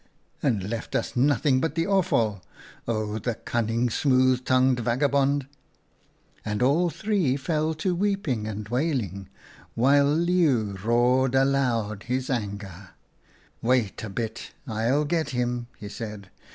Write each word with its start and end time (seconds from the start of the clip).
'And 0.41 0.67
left 0.67 0.95
us 0.95 1.15
nothing 1.15 1.61
but 1.61 1.75
the 1.75 1.85
offal. 1.85 2.41
Oh, 2.87 3.19
the 3.19 3.35
cunning, 3.35 3.87
smooth 3.91 4.43
tongued 4.45 4.79
vagabond!'" 4.79 5.45
And 6.43 6.63
all 6.63 6.89
three 6.89 7.37
fell 7.37 7.75
to 7.75 7.93
weeping 7.93 8.47
and 8.47 8.67
wailing, 8.67 9.29
while 9.75 10.07
Leeuw 10.11 10.73
roared 10.83 11.35
aloud 11.35 12.05
in 12.07 12.15
his 12.15 12.31
anger. 12.31 12.89
"'Wait 13.61 14.03
a 14.03 14.09
bit, 14.09 14.53
I'll 14.65 15.05
get 15.05 15.29
him,' 15.37 15.67
he 15.77 15.87
said. 15.87 16.31